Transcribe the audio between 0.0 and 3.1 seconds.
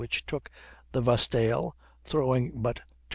which took the Vestale, throwing but 246.